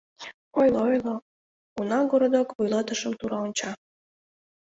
Ойло, 0.59 0.79
ойло,— 0.89 1.15
уна 1.79 1.99
городок 2.11 2.47
вуйлатышым 2.55 3.13
тура 3.19 3.37
онча. 3.45 3.71